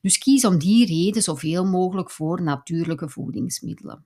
Dus 0.00 0.18
kies 0.18 0.44
om 0.44 0.58
die 0.58 0.86
reden 0.86 1.22
zoveel 1.22 1.64
mogelijk 1.64 2.10
voor 2.10 2.42
natuurlijke 2.42 3.08
voedingsmiddelen. 3.08 4.04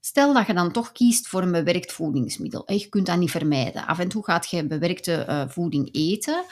Stel 0.00 0.34
dat 0.34 0.46
je 0.46 0.54
dan 0.54 0.72
toch 0.72 0.92
kiest 0.92 1.28
voor 1.28 1.42
een 1.42 1.52
bewerkt 1.52 1.92
voedingsmiddel. 1.92 2.72
Je 2.72 2.88
kunt 2.88 3.06
dat 3.06 3.18
niet 3.18 3.30
vermijden. 3.30 3.86
Af 3.86 3.98
en 3.98 4.08
toe 4.08 4.24
gaat 4.24 4.50
je 4.50 4.66
bewerkte 4.66 5.12
eh, 5.12 5.48
voeding 5.48 5.88
eten. 5.94 6.44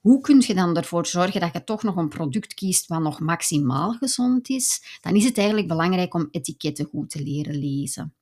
Hoe 0.00 0.20
kun 0.20 0.42
je 0.46 0.54
dan 0.54 0.76
ervoor 0.76 1.06
zorgen 1.06 1.40
dat 1.40 1.52
je 1.52 1.64
toch 1.64 1.82
nog 1.82 1.96
een 1.96 2.08
product 2.08 2.54
kiest 2.54 2.86
wat 2.86 3.00
nog 3.00 3.20
maximaal 3.20 3.92
gezond 3.92 4.48
is? 4.48 4.98
Dan 5.00 5.14
is 5.14 5.24
het 5.24 5.38
eigenlijk 5.38 5.68
belangrijk 5.68 6.14
om 6.14 6.28
etiketten 6.30 6.84
goed 6.84 7.10
te 7.10 7.22
leren 7.22 7.58
lezen. 7.58 8.15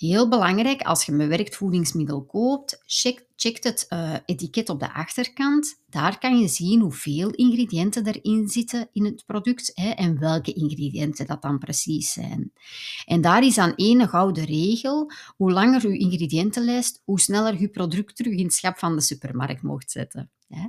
Heel 0.00 0.28
belangrijk, 0.28 0.82
als 0.82 1.04
je 1.04 1.12
een 1.12 1.18
bewerkt 1.18 1.56
voedingsmiddel 1.56 2.24
koopt, 2.24 2.82
check, 2.86 3.26
check 3.36 3.64
het 3.64 3.86
uh, 3.88 4.14
etiket 4.24 4.68
op 4.68 4.80
de 4.80 4.92
achterkant. 4.92 5.80
Daar 5.86 6.18
kan 6.18 6.38
je 6.38 6.48
zien 6.48 6.80
hoeveel 6.80 7.30
ingrediënten 7.30 8.06
erin 8.06 8.48
zitten 8.48 8.88
in 8.92 9.04
het 9.04 9.22
product 9.26 9.70
hè, 9.74 9.90
en 9.90 10.18
welke 10.18 10.52
ingrediënten 10.52 11.26
dat 11.26 11.42
dan 11.42 11.58
precies 11.58 12.12
zijn. 12.12 12.52
En 13.04 13.20
daar 13.20 13.44
is 13.44 13.58
aan 13.58 13.74
één 13.74 14.08
gouden 14.08 14.44
regel. 14.44 15.10
Hoe 15.36 15.52
langer 15.52 15.90
je 15.90 15.98
ingrediëntenlijst, 15.98 17.02
hoe 17.04 17.20
sneller 17.20 17.60
je 17.60 17.68
product 17.68 18.16
terug 18.16 18.32
in 18.32 18.44
het 18.44 18.54
schap 18.54 18.78
van 18.78 18.94
de 18.94 19.02
supermarkt 19.02 19.62
mocht 19.62 19.90
zetten. 19.90 20.30
Hè. 20.48 20.66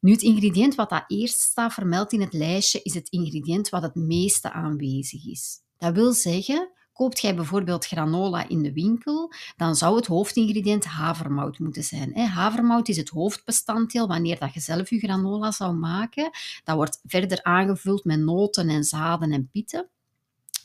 Nu, 0.00 0.12
het 0.12 0.22
ingrediënt 0.22 0.74
wat 0.74 0.90
dat 0.90 1.04
eerst 1.06 1.40
staat 1.40 1.72
vermeld 1.72 2.12
in 2.12 2.20
het 2.20 2.32
lijstje, 2.32 2.80
is 2.82 2.94
het 2.94 3.08
ingrediënt 3.08 3.68
wat 3.68 3.82
het 3.82 3.94
meeste 3.94 4.52
aanwezig 4.52 5.26
is. 5.26 5.60
Dat 5.78 5.94
wil 5.94 6.12
zeggen, 6.12 6.72
Koopt 6.94 7.20
jij 7.20 7.34
bijvoorbeeld 7.34 7.86
granola 7.86 8.48
in 8.48 8.62
de 8.62 8.72
winkel, 8.72 9.32
dan 9.56 9.76
zou 9.76 9.96
het 9.96 10.06
hoofdingrediënt 10.06 10.84
havermout 10.84 11.58
moeten 11.58 11.84
zijn. 11.84 12.16
Havermout 12.16 12.88
is 12.88 12.96
het 12.96 13.08
hoofdbestanddeel 13.08 14.06
wanneer 14.06 14.38
dat 14.38 14.54
je 14.54 14.60
zelf 14.60 14.90
je 14.90 14.98
granola 14.98 15.50
zou 15.50 15.74
maken. 15.74 16.30
Dat 16.64 16.76
wordt 16.76 17.00
verder 17.04 17.42
aangevuld 17.42 18.04
met 18.04 18.18
noten 18.18 18.68
en 18.68 18.84
zaden 18.84 19.32
en 19.32 19.48
pieten. 19.52 19.88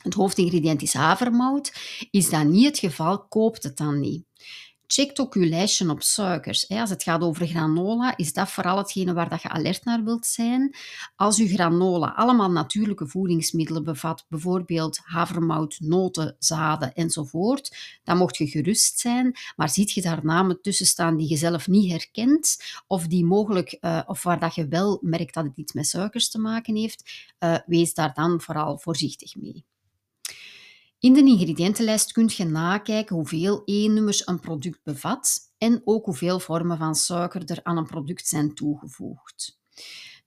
Het 0.02 0.14
hoofdingrediënt 0.14 0.82
is 0.82 0.94
havermout. 0.94 1.72
Is 2.10 2.30
dat 2.30 2.44
niet 2.44 2.66
het 2.66 2.78
geval, 2.78 3.26
koopt 3.28 3.62
het 3.62 3.76
dan 3.76 4.00
niet. 4.00 4.24
Check 4.92 5.20
ook 5.20 5.34
je 5.34 5.46
lijstje 5.46 5.90
op 5.90 6.02
suikers. 6.02 6.68
Als 6.68 6.90
het 6.90 7.02
gaat 7.02 7.20
over 7.20 7.46
granola, 7.46 8.16
is 8.16 8.32
dat 8.32 8.50
vooral 8.50 8.78
hetgene 8.78 9.12
waar 9.12 9.28
dat 9.28 9.42
je 9.42 9.48
alert 9.48 9.84
naar 9.84 10.04
wilt 10.04 10.26
zijn. 10.26 10.76
Als 11.16 11.36
je 11.36 11.48
granola 11.48 12.12
allemaal 12.16 12.50
natuurlijke 12.50 13.06
voedingsmiddelen 13.06 13.84
bevat, 13.84 14.26
bijvoorbeeld 14.28 15.00
havermout, 15.02 15.76
noten, 15.80 16.36
zaden 16.38 16.94
enzovoort, 16.94 17.76
dan 18.04 18.16
mocht 18.16 18.36
je 18.36 18.46
gerust 18.46 18.98
zijn. 18.98 19.36
Maar 19.56 19.68
ziet 19.68 19.90
je 19.90 20.02
daar 20.02 20.24
namen 20.24 20.60
tussen 20.62 20.86
staan 20.86 21.16
die 21.16 21.28
je 21.28 21.36
zelf 21.36 21.68
niet 21.68 21.90
herkent, 21.90 22.56
of 22.86 23.06
die 23.06 23.24
mogelijk, 23.24 23.78
uh, 23.80 24.02
of 24.06 24.22
waar 24.22 24.40
dat 24.40 24.54
je 24.54 24.68
wel 24.68 24.98
merkt 25.02 25.34
dat 25.34 25.44
het 25.44 25.56
iets 25.56 25.72
met 25.72 25.86
suikers 25.86 26.30
te 26.30 26.38
maken 26.38 26.76
heeft, 26.76 27.30
uh, 27.38 27.58
wees 27.66 27.94
daar 27.94 28.14
dan 28.14 28.40
vooral 28.40 28.78
voorzichtig 28.78 29.36
mee. 29.36 29.64
In 31.00 31.12
de 31.12 31.20
ingrediëntenlijst 31.20 32.12
kunt 32.12 32.34
je 32.34 32.44
nakijken 32.44 33.16
hoeveel 33.16 33.62
E-nummers 33.64 34.26
een 34.26 34.40
product 34.40 34.80
bevat 34.82 35.38
en 35.58 35.82
ook 35.84 36.04
hoeveel 36.04 36.40
vormen 36.40 36.78
van 36.78 36.94
suiker 36.94 37.50
er 37.50 37.60
aan 37.62 37.76
een 37.76 37.86
product 37.86 38.26
zijn 38.26 38.54
toegevoegd. 38.54 39.58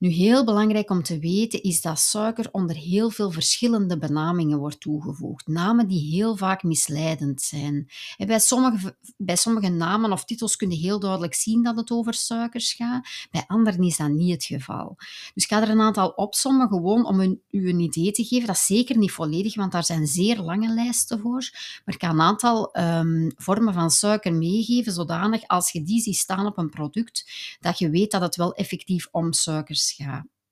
Nu, 0.04 0.10
heel 0.10 0.46
belangrijk 0.46 0.90
om 0.90 1.04
te 1.04 1.20
weten 1.20 1.62
is 1.62 1.82
dat 1.82 2.00
suiker 2.00 2.50
onder 2.52 2.76
heel 2.76 3.10
veel 3.10 3.32
verschillende 3.32 3.98
benamingen 3.98 4.58
wordt 4.58 4.80
toegevoegd. 4.80 5.48
Namen 5.48 5.88
die 5.88 6.16
heel 6.16 6.36
vaak 6.36 6.64
misleidend 6.64 7.42
zijn. 7.42 7.90
Bij, 8.18 8.40
sommige, 8.40 8.96
bij 9.18 9.36
sommige 9.36 9.70
namen 9.70 10.12
of 10.12 10.26
titels 10.26 10.56
kun 10.56 10.72
je 10.72 10.78
heel 10.78 11.00
duidelijk 11.00 11.34
zien 11.34 11.64
dat 11.64 11.76
het 11.76 11.92
over 11.92 12.14
suikers 12.14 12.74
gaat. 12.74 13.08
Bij 13.32 13.44
anderen 13.48 13.84
is 13.84 13.98
dat 13.98 14.10
niet 14.10 14.32
het 14.32 14.44
geval. 14.44 14.96
Dus 15.34 15.44
ik 15.44 15.50
ga 15.50 15.62
er 15.62 15.70
een 15.70 15.82
aantal 15.82 16.10
opsommen, 16.10 16.68
gewoon 16.68 17.06
om 17.06 17.22
u 17.50 17.70
een 17.70 17.80
idee 17.80 18.12
te 18.12 18.24
geven. 18.24 18.48
Dat 18.48 18.56
is 18.56 18.66
zeker 18.66 18.98
niet 18.98 19.12
volledig, 19.12 19.56
want 19.56 19.72
daar 19.72 19.86
zijn 19.86 20.08
zeer 20.08 20.40
lange 20.40 20.74
lijsten 20.74 21.20
voor. 21.20 21.50
Maar 21.86 21.96
ik 21.96 22.00
kan 22.00 22.10
een 22.10 22.22
aantal 22.22 22.78
um, 22.78 23.32
vormen 23.36 23.74
van 23.74 23.92
suiker 23.92 24.34
meegeven, 24.34 24.94
zodanig 24.94 25.48
als 25.48 25.72
je 25.72 25.84
die 25.84 26.02
ziet 26.02 26.18
staan 26.18 26.46
op 26.46 26.58
een 26.58 26.70
product, 26.70 27.32
dat 27.60 27.80
je 27.80 27.90
weet 27.90 28.12
dat 28.12 28.22
het 28.22 28.36
wel 28.36 28.54
effectief 28.54 29.08
om 29.12 29.34
suikers 29.34 29.92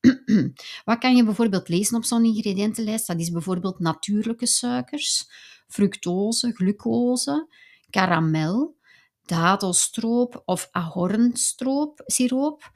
Wat 0.86 0.98
kan 0.98 1.15
je 1.15 1.24
bijvoorbeeld 1.24 1.69
lezen 1.69 1.98
op 1.98 2.03
zo'n 2.03 2.25
ingrediëntenlijst? 2.25 3.07
Dat 3.07 3.19
is 3.19 3.31
bijvoorbeeld 3.31 3.79
natuurlijke 3.79 4.45
suikers, 4.45 5.25
fructose, 5.67 6.51
glucose, 6.51 7.48
karamel, 7.89 8.77
dadelstroop 9.25 10.41
of 10.45 10.67
ahornstroop-siroop, 10.71 12.71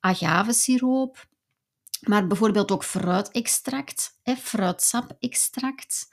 agavesiroop, 0.00 1.26
maar 2.00 2.26
bijvoorbeeld 2.26 2.70
ook 2.70 2.84
fruitextract, 2.84 4.20
fruitsapextract, 4.38 6.08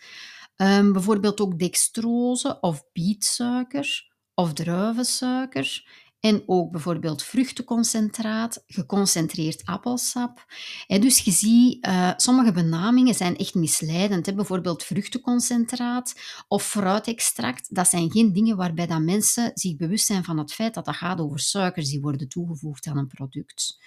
um, 0.56 0.94
bijvoorbeeld 0.94 1.42
ook 1.42 1.60
dextrose 1.60 2.60
of 2.60 2.84
bietsuiker 2.94 4.10
of 4.34 4.54
druivensuiker 4.54 5.86
en 6.22 6.44
ook 6.46 6.72
bijvoorbeeld 6.72 7.24
vruchtenconcentraat, 7.24 8.64
geconcentreerd 8.68 9.66
appelsap. 9.66 10.46
dus 10.88 11.20
je 11.20 11.32
ziet, 11.32 11.86
uh, 11.88 12.12
sommige 12.18 12.52
benamingen 12.52 13.14
zijn 13.14 13.38
echt 13.38 13.54
misleidend. 13.54 14.36
Bijvoorbeeld 14.36 14.84
vruchtenconcentraat 14.84 16.16
of 16.48 16.64
fruitextract. 16.64 17.76
Dat 17.76 17.88
zijn 17.88 18.12
geen 18.12 18.34
dingen 18.34 18.58
waarbij 18.58 18.88
dat 18.88 19.02
mensen 19.02 19.52
zich 19.54 19.76
bewust 19.76 20.06
zijn 20.06 20.24
van 20.24 20.38
het 20.38 20.54
feit 20.54 20.74
dat 20.74 20.86
dat 20.86 20.96
gaat 20.96 21.20
over 21.20 21.40
suikers 21.40 21.90
die 21.90 22.02
worden 22.02 22.28
toegevoegd 22.28 22.88
aan 22.88 22.98
een 22.98 23.08
product. 23.08 23.80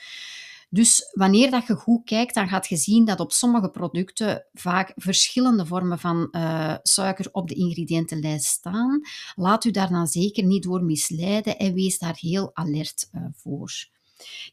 Dus 0.74 1.10
wanneer 1.12 1.50
dat 1.50 1.66
je 1.66 1.74
goed 1.74 2.04
kijkt, 2.04 2.34
dan 2.34 2.48
gaat 2.48 2.66
je 2.66 2.76
zien 2.76 3.04
dat 3.04 3.20
op 3.20 3.32
sommige 3.32 3.68
producten 3.68 4.46
vaak 4.52 4.92
verschillende 4.96 5.66
vormen 5.66 5.98
van 5.98 6.28
uh, 6.30 6.74
suiker 6.82 7.28
op 7.32 7.48
de 7.48 7.54
ingrediëntenlijst 7.54 8.46
staan. 8.46 9.00
Laat 9.34 9.64
u 9.64 9.70
daar 9.70 9.88
dan 9.88 10.06
zeker 10.06 10.44
niet 10.44 10.62
door 10.62 10.84
misleiden 10.84 11.58
en 11.58 11.74
wees 11.74 11.98
daar 11.98 12.16
heel 12.20 12.50
alert 12.54 13.08
uh, 13.12 13.22
voor. 13.32 13.72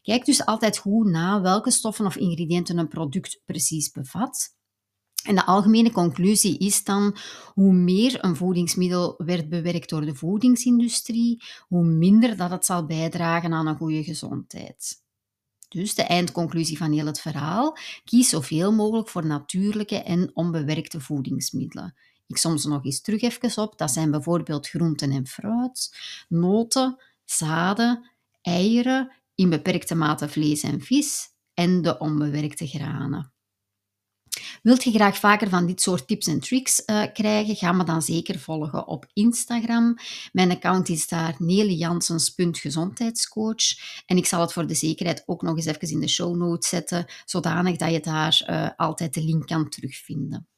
Kijk 0.02 0.24
dus 0.24 0.44
altijd 0.44 0.78
goed 0.78 1.06
na 1.06 1.40
welke 1.40 1.70
stoffen 1.70 2.06
of 2.06 2.16
ingrediënten 2.16 2.78
een 2.78 2.88
product 2.88 3.40
precies 3.44 3.90
bevat. 3.90 4.56
En 5.24 5.34
de 5.34 5.46
algemene 5.46 5.92
conclusie 5.92 6.58
is 6.58 6.84
dan, 6.84 7.16
hoe 7.54 7.72
meer 7.72 8.24
een 8.24 8.36
voedingsmiddel 8.36 9.14
werd 9.16 9.48
bewerkt 9.48 9.88
door 9.88 10.04
de 10.04 10.14
voedingsindustrie, 10.14 11.42
hoe 11.68 11.84
minder 11.84 12.36
dat 12.36 12.50
het 12.50 12.64
zal 12.66 12.86
bijdragen 12.86 13.52
aan 13.52 13.66
een 13.66 13.76
goede 13.76 14.04
gezondheid. 14.04 15.00
Dus 15.72 15.94
de 15.94 16.02
eindconclusie 16.02 16.76
van 16.76 16.92
heel 16.92 17.06
het 17.06 17.20
verhaal: 17.20 17.76
kies 18.04 18.28
zoveel 18.28 18.72
mogelijk 18.72 19.08
voor 19.08 19.26
natuurlijke 19.26 20.02
en 20.02 20.30
onbewerkte 20.34 21.00
voedingsmiddelen. 21.00 21.94
Ik 22.26 22.36
som 22.36 22.58
ze 22.58 22.68
nog 22.68 22.84
eens 22.84 23.00
terug 23.00 23.22
even 23.22 23.62
op. 23.62 23.78
Dat 23.78 23.90
zijn 23.90 24.10
bijvoorbeeld 24.10 24.68
groenten 24.68 25.10
en 25.10 25.26
fruit, 25.26 25.96
noten, 26.28 27.02
zaden, 27.24 28.10
eieren, 28.42 29.12
in 29.34 29.50
beperkte 29.50 29.94
mate 29.94 30.28
vlees 30.28 30.62
en 30.62 30.80
vis 30.80 31.28
en 31.54 31.82
de 31.82 31.98
onbewerkte 31.98 32.66
granen. 32.66 33.31
Wilt 34.62 34.84
je 34.84 34.90
graag 34.90 35.16
vaker 35.16 35.48
van 35.48 35.66
dit 35.66 35.80
soort 35.80 36.06
tips 36.06 36.26
en 36.26 36.40
tricks 36.40 36.82
uh, 36.86 37.02
krijgen? 37.12 37.56
Ga 37.56 37.72
me 37.72 37.84
dan 37.84 38.02
zeker 38.02 38.38
volgen 38.38 38.86
op 38.86 39.06
Instagram. 39.12 39.96
Mijn 40.32 40.50
account 40.50 40.88
is 40.88 41.08
daar 41.08 41.34
nelejansens.gezondheidscoach. 41.38 43.64
En 44.06 44.16
ik 44.16 44.26
zal 44.26 44.40
het 44.40 44.52
voor 44.52 44.66
de 44.66 44.74
zekerheid 44.74 45.22
ook 45.26 45.42
nog 45.42 45.56
eens 45.56 45.66
even 45.66 45.90
in 45.90 46.00
de 46.00 46.08
show 46.08 46.36
notes 46.36 46.68
zetten, 46.68 47.06
zodanig 47.24 47.76
dat 47.76 47.92
je 47.92 48.00
daar 48.00 48.46
uh, 48.50 48.68
altijd 48.76 49.14
de 49.14 49.24
link 49.24 49.46
kan 49.46 49.68
terugvinden. 49.68 50.51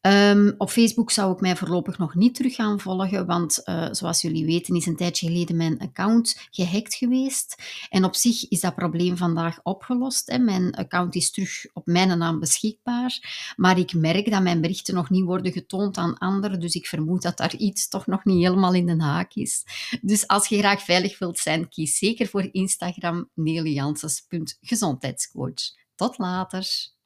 Um, 0.00 0.54
op 0.58 0.70
Facebook 0.70 1.10
zou 1.10 1.32
ik 1.32 1.40
mij 1.40 1.56
voorlopig 1.56 1.98
nog 1.98 2.14
niet 2.14 2.34
terug 2.34 2.54
gaan 2.54 2.80
volgen, 2.80 3.26
want 3.26 3.60
uh, 3.64 3.88
zoals 3.90 4.20
jullie 4.20 4.44
weten 4.44 4.76
is 4.76 4.86
een 4.86 4.96
tijdje 4.96 5.26
geleden 5.26 5.56
mijn 5.56 5.78
account 5.78 6.48
gehackt 6.50 6.94
geweest. 6.94 7.62
En 7.88 8.04
op 8.04 8.14
zich 8.14 8.48
is 8.48 8.60
dat 8.60 8.74
probleem 8.74 9.16
vandaag 9.16 9.60
opgelost. 9.62 10.30
Hè. 10.30 10.38
Mijn 10.38 10.74
account 10.74 11.14
is 11.14 11.30
terug 11.30 11.66
op 11.72 11.86
mijn 11.86 12.18
naam 12.18 12.40
beschikbaar, 12.40 13.18
maar 13.56 13.78
ik 13.78 13.94
merk 13.94 14.30
dat 14.30 14.42
mijn 14.42 14.60
berichten 14.60 14.94
nog 14.94 15.10
niet 15.10 15.24
worden 15.24 15.52
getoond 15.52 15.96
aan 15.96 16.18
anderen, 16.18 16.60
dus 16.60 16.74
ik 16.74 16.86
vermoed 16.86 17.22
dat 17.22 17.36
daar 17.36 17.56
iets 17.56 17.88
toch 17.88 18.06
nog 18.06 18.24
niet 18.24 18.44
helemaal 18.44 18.74
in 18.74 18.86
de 18.86 19.02
haak 19.02 19.34
is. 19.34 19.64
Dus 20.02 20.26
als 20.26 20.48
je 20.48 20.58
graag 20.58 20.82
veilig 20.82 21.18
wilt 21.18 21.38
zijn, 21.38 21.68
kies 21.68 21.98
zeker 21.98 22.26
voor 22.26 22.48
Instagram 22.52 23.30
nelijanses.gezondheidscoach. 23.34 25.76
Tot 25.94 26.18
later! 26.18 26.96